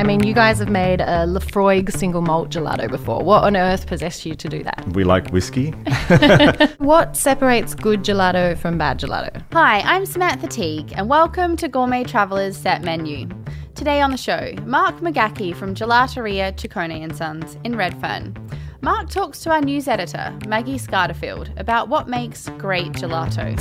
[0.00, 3.22] I mean, you guys have made a Laphroaig single malt gelato before.
[3.22, 4.82] What on earth possessed you to do that?
[4.94, 5.74] We like whiskey.
[6.78, 9.44] What separates good gelato from bad gelato?
[9.52, 13.28] Hi, I'm Samantha Teague, and welcome to Gourmet Traveller's Set Menu.
[13.74, 18.34] Today on the show, Mark McGackie from Gelateria Ciccone and Sons in Redfern.
[18.80, 23.54] Mark talks to our news editor, Maggie Scardifield, about what makes great gelato.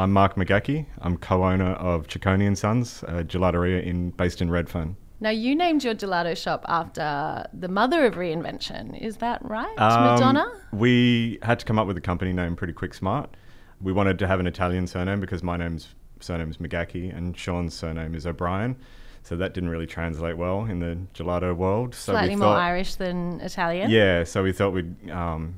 [0.00, 0.86] I'm Mark McGackie.
[1.02, 4.96] I'm co-owner of Ciccone and Sons, a gelateria in based in Redfern.
[5.20, 8.98] Now, you named your gelato shop after the mother of reinvention.
[8.98, 9.78] Is that right?
[9.78, 10.50] Um, Madonna?
[10.72, 13.36] We had to come up with a company name pretty quick smart.
[13.82, 17.74] We wanted to have an Italian surname because my name's surname is McGackie and Sean's
[17.74, 18.76] surname is O'Brien.
[19.22, 21.94] So that didn't really translate well in the gelato world.
[21.94, 23.90] So Slightly we more Irish than Italian.
[23.90, 25.56] Yeah, so we thought we'd um,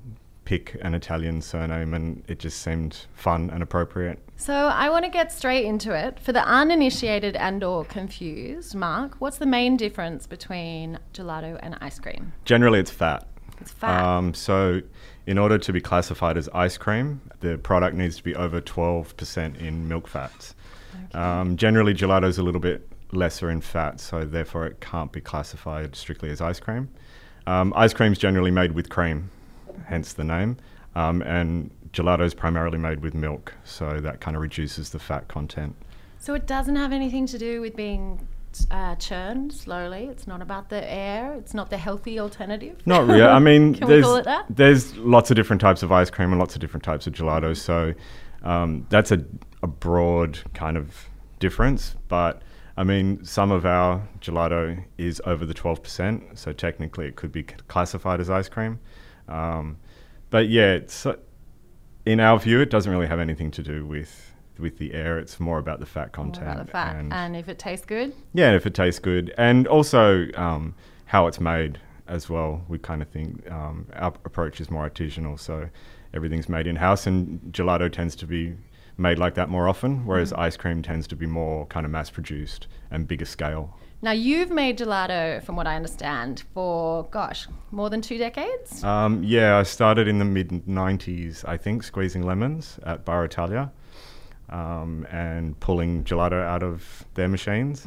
[0.52, 4.18] pick an Italian surname and it just seemed fun and appropriate.
[4.36, 6.20] So I want to get straight into it.
[6.20, 11.98] For the uninitiated and or confused, Mark, what's the main difference between gelato and ice
[11.98, 12.34] cream?
[12.44, 13.26] Generally, it's fat.
[13.62, 14.04] It's fat.
[14.04, 14.82] Um, so,
[15.26, 19.58] in order to be classified as ice cream, the product needs to be over 12%
[19.58, 20.54] in milk fats.
[21.14, 25.22] Um, generally, gelato is a little bit lesser in fat, so therefore it can't be
[25.22, 26.90] classified strictly as ice cream.
[27.46, 29.30] Um, ice cream is generally made with cream,
[29.86, 30.56] hence the name,
[30.94, 35.28] um, and gelato is primarily made with milk, so that kind of reduces the fat
[35.28, 35.74] content.
[36.18, 38.26] so it doesn't have anything to do with being
[38.70, 40.04] uh, churned slowly.
[40.04, 41.32] It's not about the air.
[41.34, 42.76] It's not the healthy alternative.
[42.86, 43.22] Not really.
[43.22, 44.44] I mean, Can we there's call it that?
[44.50, 47.56] there's lots of different types of ice cream and lots of different types of gelato.
[47.56, 47.94] So
[48.42, 49.24] um, that's a,
[49.62, 51.08] a broad kind of
[51.40, 51.96] difference.
[52.08, 52.42] But
[52.76, 56.36] I mean, some of our gelato is over the 12%.
[56.38, 58.80] So technically, it could be classified as ice cream.
[59.32, 59.78] Um,
[60.30, 61.06] but yeah, it's,
[62.06, 65.18] in our view, it doesn't really have anything to do with with the air.
[65.18, 66.46] It's more about the fat More content.
[66.52, 66.96] about the fat.
[66.96, 70.74] and- And if it tastes good, yeah, and if it tastes good, and also um,
[71.06, 72.62] how it's made as well.
[72.68, 75.68] We kind of think um, our approach is more artisanal, so
[76.12, 78.54] everything's made in house, and gelato tends to be
[78.98, 82.10] made like that more often, whereas ice cream tends to be more kind of mass
[82.10, 83.76] produced and bigger scale.
[84.04, 88.82] Now, you've made gelato, from what I understand, for, gosh, more than two decades?
[88.82, 93.70] Um, yeah, I started in the mid 90s, I think, squeezing lemons at Bar Italia
[94.52, 97.86] um, and pulling gelato out of their machines.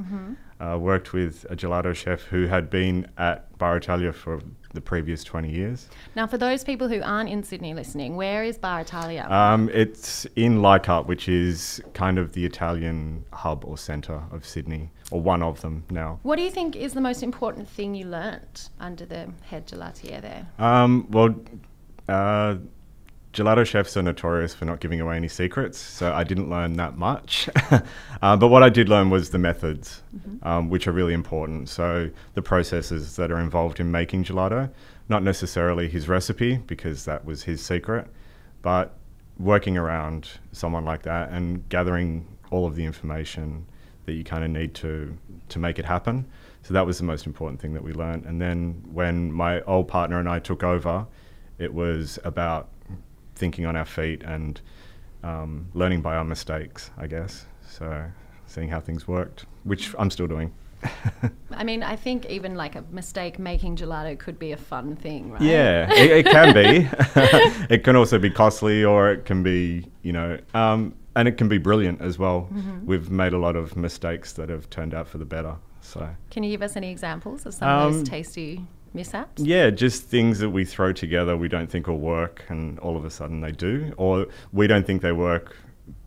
[0.58, 4.42] Uh, worked with a gelato chef who had been at Bar Italia for
[4.74, 5.90] the previous 20 years.
[6.16, 9.28] Now, for those people who aren't in Sydney listening, where is Bar Italia?
[9.30, 14.92] Um, it's in Leichhardt, which is kind of the Italian hub or centre of Sydney,
[15.12, 16.20] or one of them now.
[16.24, 20.22] what do you think is the most important thing you learnt under the head gelatier
[20.22, 20.48] there?
[20.58, 21.36] Um, well,
[22.08, 22.56] uh,
[23.36, 26.98] gelato chefs are notorious for not giving away any secrets, so I didn't learn that
[26.98, 27.50] much.
[28.22, 30.02] uh, but what I did learn was the methods,
[30.42, 31.68] um, which are really important.
[31.68, 34.72] So the processes that are involved in making gelato,
[35.10, 38.08] not necessarily his recipe, because that was his secret,
[38.62, 38.96] but
[39.38, 43.66] working around someone like that and gathering all of the information
[44.06, 45.18] that you kind of need to
[45.50, 46.26] to make it happen.
[46.64, 48.26] So that was the most important thing that we learned.
[48.26, 51.06] And then when my old partner and I took over,
[51.60, 52.70] it was about
[53.36, 54.60] thinking on our feet and
[55.24, 57.46] um, learning by our mistakes, I guess.
[57.68, 58.06] So
[58.48, 60.54] seeing how things worked, which I'm still doing.
[61.52, 65.32] I mean, I think even like a mistake making gelato could be a fun thing,
[65.32, 65.42] right?
[65.42, 66.88] Yeah, it, it can be.
[67.74, 71.48] it can also be costly, or it can be, you know, um, and it can
[71.48, 72.50] be brilliant as well.
[72.84, 75.56] We've made a lot of mistakes that have turned out for the better.
[75.82, 79.42] So Can you give us any examples of some of Um, those tasty mishaps?
[79.42, 83.06] yeah, just things that we throw together we don't think will work, and all of
[83.06, 85.56] a sudden they do, or we don't think they work,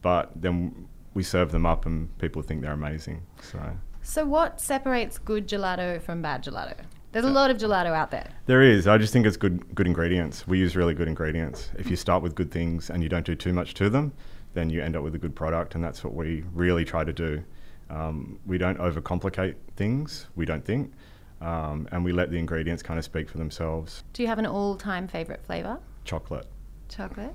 [0.02, 3.22] but then we serve them up and people think they're amazing.
[3.42, 3.60] So.
[4.02, 6.76] So, what separates good gelato from bad gelato?
[7.12, 8.28] There's a lot of gelato out there.
[8.46, 8.86] There is.
[8.86, 10.46] I just think it's good good ingredients.
[10.46, 11.70] We use really good ingredients.
[11.78, 14.12] If you start with good things and you don't do too much to them,
[14.54, 17.12] then you end up with a good product, and that's what we really try to
[17.12, 17.42] do.
[17.90, 20.26] Um, we don't overcomplicate things.
[20.36, 20.92] We don't think,
[21.40, 24.02] um, and we let the ingredients kind of speak for themselves.
[24.12, 25.78] Do you have an all time favourite flavour?
[26.04, 26.46] Chocolate.
[26.88, 27.34] Chocolate.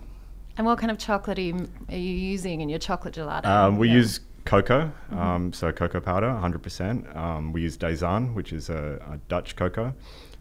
[0.57, 3.45] And what kind of chocolate are you, are you using in your chocolate gelato?
[3.45, 3.95] Um, we Yeah.
[3.95, 7.15] use cocoa, um, so cocoa powder, 100%.
[7.15, 9.93] Um, we use De Zaan, which is a, a Dutch cocoa,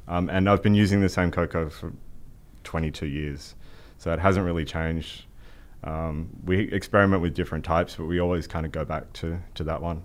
[0.09, 1.93] um, and I've been using the same cocoa for
[2.65, 3.55] 22 years,
[3.99, 5.25] so it hasn't really changed.
[5.85, 9.65] Um, we experiment with different types, but we always kind of go back to, to
[9.65, 10.03] that one.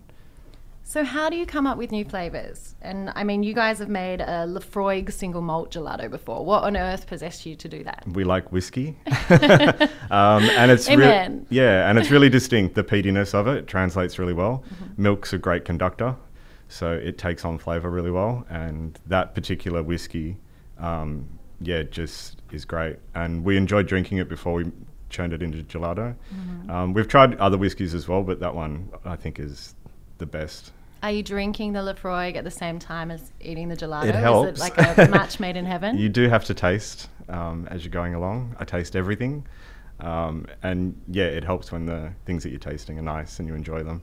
[0.89, 2.73] So, how do you come up with new flavours?
[2.81, 6.45] And I mean, you guys have made a Laphroaig single malt gelato before.
[6.45, 8.05] What on earth possessed you to do that?
[8.13, 8.97] We like whiskey,
[9.29, 11.45] um, and it's Amen.
[11.49, 12.75] yeah, and it's really distinct.
[12.75, 14.63] The peatiness of it translates really well.
[14.95, 16.15] Milk's a great conductor,
[16.69, 18.45] so it takes on flavor really well.
[18.49, 20.37] And that particular whiskey,
[20.79, 21.27] um,
[21.59, 22.95] yeah, just is great.
[23.13, 24.71] And we enjoyed drinking it before we
[25.09, 26.15] churned it into gelato.
[26.69, 29.75] Um, we've tried other whiskies as well, but that one I think is
[30.17, 30.71] the best.
[31.03, 34.05] Are you drinking the Laphroaig at the same time as eating the gelato?
[34.05, 34.49] It Is helps.
[34.49, 35.97] it like a match made in heaven?
[35.97, 38.55] You do have to taste um, as you're going along.
[38.59, 39.45] I taste everything.
[39.99, 43.55] Um, and yeah, it helps when the things that you're tasting are nice and you
[43.55, 44.01] enjoy them.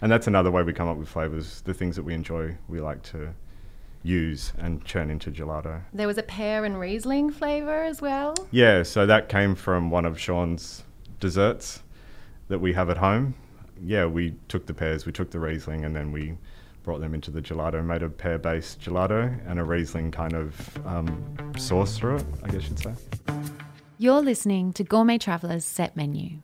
[0.00, 1.60] And that's another way we come up with flavors.
[1.62, 3.34] The things that we enjoy, we like to
[4.02, 5.82] use and churn into gelato.
[5.92, 8.34] There was a pear and Riesling flavour as well.
[8.50, 10.84] Yeah, so that came from one of Sean's
[11.20, 11.82] desserts
[12.48, 13.34] that we have at home.
[13.84, 16.36] Yeah, we took the pears, we took the Riesling, and then we
[16.82, 20.86] brought them into the gelato, made a pear based gelato and a Riesling kind of
[20.86, 22.94] um, sauce through it, I guess you'd say.
[23.98, 26.38] You're listening to Gourmet Traveller's Set Menu.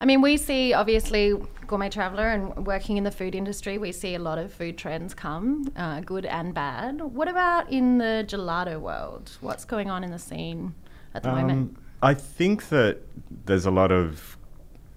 [0.00, 1.34] I mean, we see obviously
[1.66, 5.14] Gourmet Traveller and working in the food industry, we see a lot of food trends
[5.14, 7.00] come, uh, good and bad.
[7.00, 9.30] What about in the gelato world?
[9.40, 10.74] What's going on in the scene
[11.14, 11.76] at the moment?
[11.76, 12.98] Um, I think that
[13.46, 14.35] there's a lot of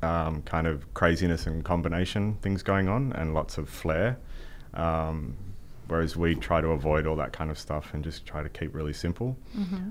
[0.01, 4.17] um, kind of craziness and combination things going on and lots of flair.
[4.73, 5.35] Um,
[5.87, 8.73] whereas we try to avoid all that kind of stuff and just try to keep
[8.75, 9.35] really simple.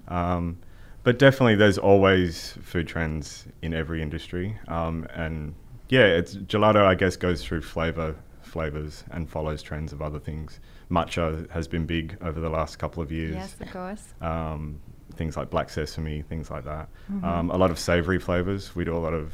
[0.08, 0.58] Um,
[1.02, 4.58] but definitely, there's always food trends in every industry.
[4.68, 5.54] Um, and
[5.88, 10.60] yeah, it's gelato, I guess, goes through flavor flavors and follows trends of other things.
[10.90, 14.02] Matcha has been big over the last couple of years Yes, of course.
[14.22, 14.80] um,
[15.14, 16.88] things like black sesame, things like that.
[17.24, 18.74] Um, a lot of savory flavors.
[18.74, 19.32] We do a lot of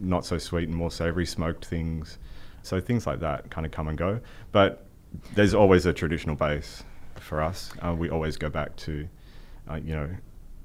[0.00, 2.18] not so sweet and more savory smoked things.
[2.62, 4.20] So things like that kind of come and go.
[4.52, 4.86] But
[5.34, 6.84] there's always a traditional base
[7.16, 7.72] for us.
[7.80, 9.08] Uh, we always go back to,
[9.70, 10.08] uh, you know,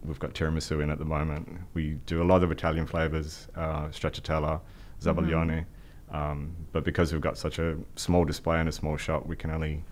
[0.03, 1.49] we've got tiramisu in at the moment.
[1.73, 4.61] We do a lot of Italian flavors, uh, stracciatella,
[5.01, 5.65] zabaglione.
[6.11, 9.51] Um, but because we've got such a small display and a small shop, we can
[9.51, 9.83] only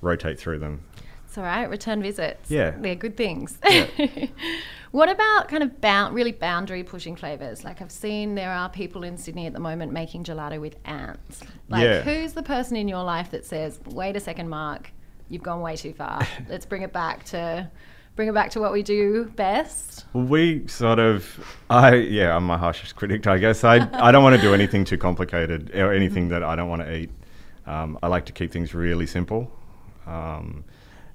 [0.00, 0.82] rotate through them.
[1.26, 1.68] It's all right.
[1.68, 2.50] Return visits.
[2.50, 2.70] Yeah.
[2.78, 3.58] They're good things.
[3.68, 3.86] Yeah.
[4.92, 7.64] what about kind of bound, really boundary pushing flavors?
[7.64, 11.42] Like I've seen there are people in Sydney at the moment making gelato with ants.
[11.68, 12.00] Like Yeah.
[12.02, 14.90] who's the person in your life that says, "Wait a second, Mark,
[15.28, 16.26] you've gone way too far.
[16.48, 17.68] Let's bring it back to
[18.14, 21.38] bring it back to what we do best." We sort of,
[21.68, 23.62] I yeah, I'm my harshest critic, I guess.
[23.64, 26.82] I I don't want to do anything too complicated or anything that I don't want
[26.82, 27.10] to eat.
[27.66, 29.50] Um, I like to keep things really simple,
[30.06, 30.64] um,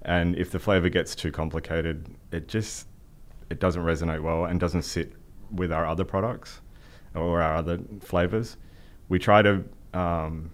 [0.04, 2.88] and if the flavor gets too complicated, it just
[3.50, 5.14] it doesn't resonate well and doesn't sit
[5.52, 6.62] with our other products
[7.14, 8.58] or our other flavors.
[9.10, 9.64] We try to
[9.94, 10.50] um,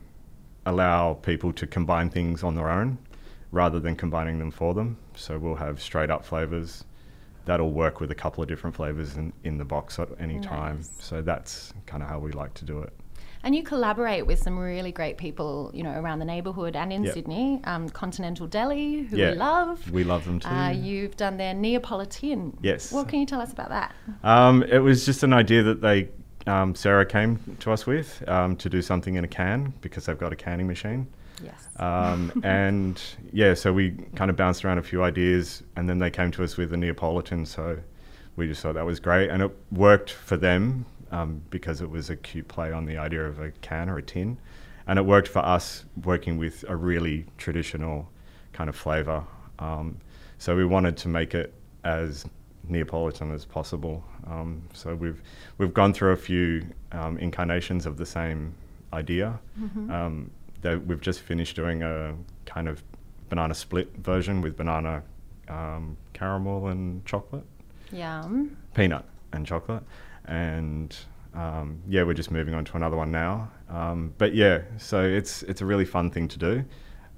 [0.66, 2.98] allow people to combine things on their own
[3.52, 4.98] rather than combining them for them.
[5.16, 6.84] So we'll have straight up flavors
[7.46, 10.82] that'll work with a couple of different flavors in, in the box at any time.
[11.00, 12.94] So that's kind of how we like to do it.
[13.48, 17.06] And you collaborate with some really great people, you know, around the neighbourhood and in
[17.06, 17.14] Yep.
[17.14, 17.62] Sydney.
[17.64, 19.32] Um, Continental Deli, who Yeah.
[19.32, 19.90] we love.
[19.90, 20.50] We love them too.
[20.50, 22.58] Uh, you've done their Neapolitan.
[22.62, 22.92] Yes.
[22.92, 23.96] What can you tell us about that?
[24.22, 26.10] Um, it was just an idea that they,
[26.46, 30.20] um, Sarah came to us with um, to do something in a can because they've
[30.20, 31.08] got a canning machine.
[31.42, 31.70] Yes.
[31.78, 33.02] Um, and
[33.32, 36.44] yeah, so we kind of bounced around a few ideas, and then they came to
[36.44, 37.46] us with a Neapolitan.
[37.46, 37.78] So
[38.36, 42.10] we just thought that was great, and it worked for them um, because it was
[42.10, 44.38] a cute play on the idea of a can or a tin,
[44.88, 48.10] and it worked for us working with a really traditional
[48.54, 49.24] kind of flavour.
[49.60, 49.98] Um,
[50.38, 52.26] so we wanted to make it as
[52.68, 54.04] Neapolitan as possible.
[54.28, 55.22] Um, so we've
[55.58, 58.54] we've gone through a few um, incarnations of the same
[58.94, 59.40] idea.
[59.90, 62.84] Um, that we've just finished doing a kind of
[63.30, 65.04] banana split version with banana
[65.50, 67.46] um, caramel and chocolate,
[67.92, 68.58] Yum.
[68.74, 69.84] peanut and chocolate,
[70.28, 70.96] and
[71.34, 73.50] um, yeah, we're just moving on to another one now.
[73.70, 76.64] Um, but yeah, so it's it's a really fun thing to do.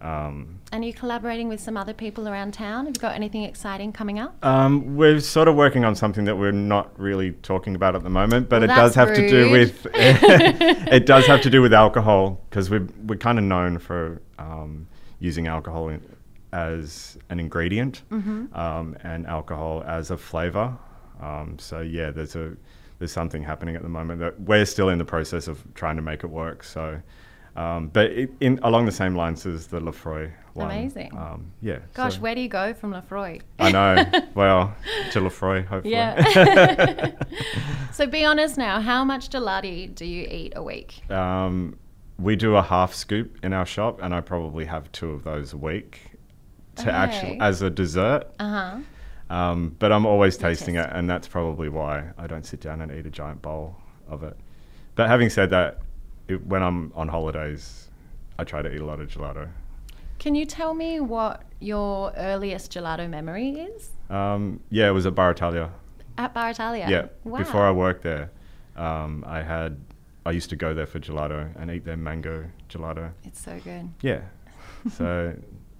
[0.01, 2.85] Um, And are you collaborating with some other people around town?
[2.85, 4.33] Have you got anything exciting coming up?
[4.45, 8.09] Um, we're sort of working on something that we're not really talking about at the
[8.09, 11.73] moment, but Well, it does have to do with it does have to do with
[11.73, 14.87] alcohol because we're we're kind of known for um,
[15.19, 16.01] using alcohol in,
[16.53, 18.57] as an ingredient Mm-hmm.
[18.57, 20.77] um, and alcohol as a flavor.
[21.21, 22.55] Um, so yeah, there's a
[22.99, 26.01] there's something happening at the moment that we're still in the process of trying to
[26.01, 26.63] make it work.
[26.63, 27.01] So.
[27.55, 30.67] Um, but it, in along the same lines as the Laphroaig one.
[30.67, 31.17] Amazing.
[31.17, 31.79] Um, yeah.
[31.93, 33.41] Gosh, so- where do you go from Laphroaig?
[33.57, 34.05] I know.
[34.35, 34.75] well,
[35.11, 35.93] to Laphroaig, hopefully.
[35.93, 37.11] Yeah.
[37.91, 38.79] so be honest now.
[38.79, 41.09] How much gelati do you eat a week?
[41.09, 41.77] um,
[42.17, 45.53] we do a half scoop in our shop, and I probably have two of those
[45.53, 46.11] a week
[46.75, 48.25] to actually as a dessert.
[48.39, 48.77] Uh huh.
[49.29, 52.91] Um, but I'm always tasting it, and that's probably why I don't sit down and
[52.91, 53.75] eat a giant bowl
[54.07, 54.35] of it.
[54.95, 55.79] But having said that,
[56.27, 57.89] it, when I'm on holidays,
[58.39, 59.49] I try to eat a lot of gelato.
[60.17, 63.91] Can you tell me what your earliest gelato memory is?
[64.09, 65.71] Um, yeah, it was at Bar Italia.
[66.17, 66.87] At Bar Italia?
[66.89, 67.37] Yeah, Wow.
[67.39, 68.31] before I worked there,
[68.75, 69.79] um, I had
[70.25, 73.11] I used to go there for gelato and eat their mango gelato.
[73.23, 73.89] It's so good.
[74.01, 74.21] Yeah,
[74.91, 75.33] so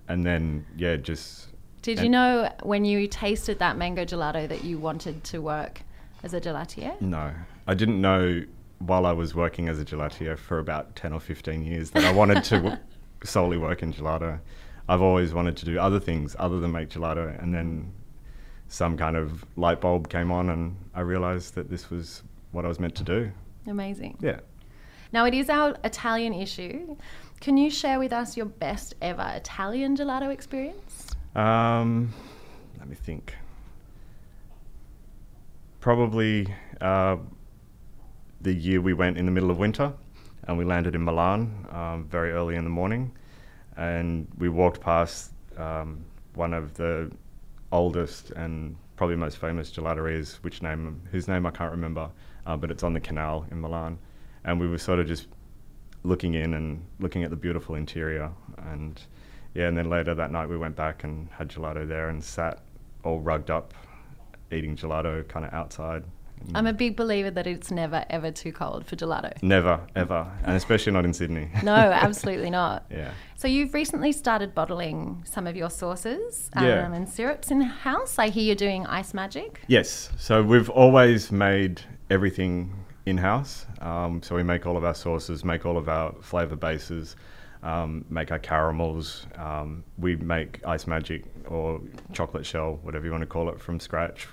[0.08, 1.48] and then yeah, just
[1.82, 5.82] Did And- you know when you tasted that mango gelato that you wanted to work
[6.24, 7.00] as a gelatier?
[7.02, 7.32] no,
[7.68, 8.44] I didn't know
[8.80, 12.12] while I was working as a gelatier for about ten or fifteen years that I
[12.12, 12.78] wanted to w-
[13.24, 14.40] solely work in gelato.
[14.88, 17.92] I've always wanted to do other things other than make gelato, and then
[18.68, 22.68] some kind of light bulb came on, and I realized that this was what I
[22.68, 23.32] was meant to do.
[23.68, 24.18] Amazing.
[24.22, 24.40] Yeah.
[25.12, 26.96] Now, it is our Italian issue.
[27.40, 31.16] Can you share with us your best ever Italian gelato experience?
[31.36, 32.14] Um,
[32.80, 33.36] let me think.
[35.80, 37.18] Probably uh,
[38.42, 39.94] the year we went in the middle of winter,
[40.44, 43.12] and we landed in Milan um, very early in the morning,
[43.78, 47.12] and we walked past um, one of the
[47.72, 52.10] oldest and probably most famous gelaterias, which name whose name I can't remember,
[52.46, 53.98] uh, but it's on the canal in Milan,
[54.44, 55.28] and we were sort of just
[56.04, 59.02] looking in and looking at the beautiful interior and
[59.54, 62.60] yeah and then later that night we went back and had gelato there and sat
[63.04, 63.74] all rugged up
[64.52, 66.04] eating gelato kind of outside
[66.56, 69.32] I'm a big believer that it's never ever too cold for gelato.
[69.44, 72.86] never ever and especially not in sydney No, absolutely not.
[72.92, 76.94] yeah So you've recently started bottling some of your sauces um, Yeah.
[76.94, 78.18] and syrups in house.
[78.18, 79.62] I hear you're doing Ice Magic.
[79.68, 82.74] yes so we've always made everything
[83.06, 87.16] in-house um, so we make all of our sauces make all of our flavor bases
[87.64, 91.82] um, make our caramels um, we make ice magic or
[92.14, 94.28] chocolate shell whatever you want to call it from scratch.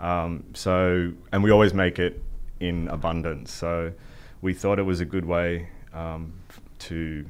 [0.00, 2.22] Um, so and we always make it
[2.60, 3.52] in abundance.
[3.52, 3.92] So
[4.40, 6.32] we thought it was a good way um,
[6.80, 7.24] to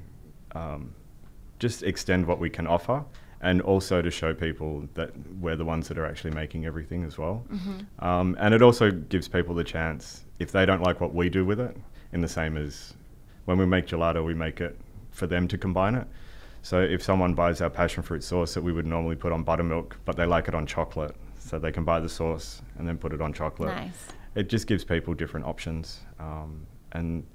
[0.55, 0.95] um,
[1.59, 3.05] just extend what we can offer
[3.41, 7.19] and also to show people that we're the ones that are actually making everything as
[7.19, 7.45] well.
[7.99, 11.45] Um, and it also gives people the chance, if they don't like what we do
[11.45, 11.77] with it,
[12.13, 12.95] in the same as
[13.47, 14.79] when we make gelato, we make it
[15.13, 16.07] for them to combine it.
[16.63, 19.97] So if someone buys our passion fruit sauce that we would normally put on buttermilk,
[20.05, 23.13] but they like it on chocolate, so they can buy the sauce and then put
[23.13, 24.07] it on chocolate Nice.
[24.35, 27.27] it just gives people different options um, and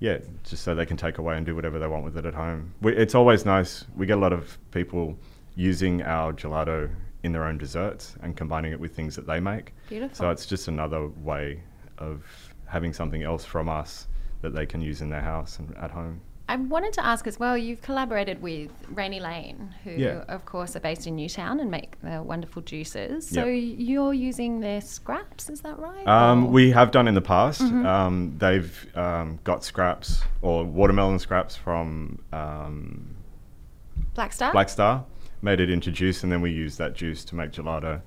[0.00, 2.34] yeah just so they can take away and do whatever they want with it at
[2.34, 5.16] home we, it's always nice we get a lot of people
[5.56, 6.90] using our gelato
[7.22, 10.16] in their own desserts and combining it with things that they make Beautiful.
[10.16, 11.62] so it's just another way
[11.98, 12.24] of
[12.66, 14.08] having something else from us
[14.40, 17.38] that they can use in their house and at home I wanted to ask as
[17.38, 20.24] well, you've collaborated with Rainy Lane, who, Yeah.
[20.26, 23.28] of course, are based in Newtown and make the wonderful juices.
[23.28, 23.74] So Yep.
[23.78, 26.04] you're using their scraps, is that right?
[26.08, 27.60] Um, we have done in the past.
[27.60, 33.14] Um, they've um, got scraps or watermelon scraps from um,
[34.14, 34.50] Black Star?
[34.50, 35.04] Black Star,
[35.42, 38.00] made it into juice, and then we use that juice to make gelato.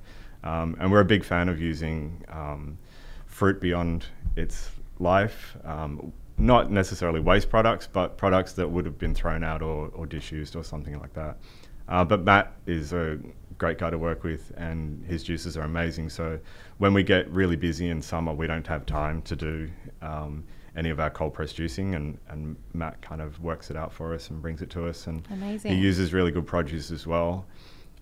[0.43, 2.77] Um, and we're a big fan of using um,
[3.25, 4.69] fruit beyond its
[4.99, 5.55] life.
[5.63, 10.05] Um, not necessarily waste products, but products that would have been thrown out or, or
[10.05, 11.37] disused or something like that.
[11.87, 13.19] Uh, but Matt is a
[13.57, 16.09] great guy to work with, and his juices are amazing.
[16.09, 16.39] So
[16.77, 19.69] when we get really busy in summer, we don't have time to do
[20.01, 20.43] um,
[20.75, 24.13] any of our cold press juicing, and, and Matt kind of works it out for
[24.13, 25.07] us and brings it to us.
[25.07, 25.73] And Amazing.
[25.73, 27.45] he uses really good produce as well,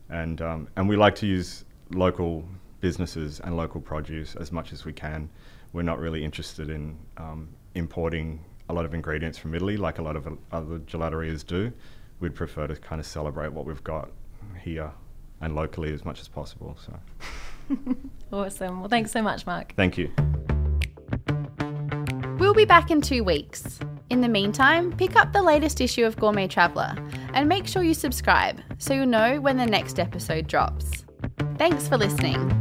[0.09, 2.45] and um, and we like to use local
[2.79, 5.29] businesses and local produce as much as we can.
[5.73, 10.01] We're not really interested in um, importing a lot of ingredients from Italy, like a
[10.01, 11.71] lot of other gelaterias do.
[12.19, 14.11] We'd prefer to kind of celebrate what we've got
[14.61, 14.91] here
[15.41, 16.77] and locally as much as possible.
[16.85, 16.99] So,
[18.33, 18.79] Awesome.
[18.79, 19.73] Well, thanks so much, Mark.
[19.75, 20.11] thank you.
[22.37, 23.79] We'll be back in two weeks.
[24.09, 26.95] In the meantime, pick up the latest issue of Gourmet Traveller
[27.33, 31.05] and make sure you subscribe so you'll know when the next episode drops.
[31.57, 32.60] Thanks for listening.